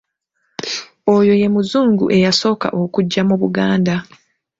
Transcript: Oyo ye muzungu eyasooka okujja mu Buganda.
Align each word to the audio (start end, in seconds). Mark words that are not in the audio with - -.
Oyo 1.15 1.33
ye 1.41 1.47
muzungu 1.53 2.05
eyasooka 2.17 2.67
okujja 2.83 3.21
mu 3.29 3.35
Buganda. 3.41 3.95